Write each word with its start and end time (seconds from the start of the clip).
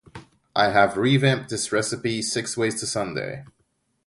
I 0.55 0.71
have 0.71 0.97
revamped 0.97 1.51
this 1.51 1.71
recipe 1.71 2.23
six 2.23 2.57
ways 2.57 2.79
to 2.79 2.87
Sunday. 2.87 3.45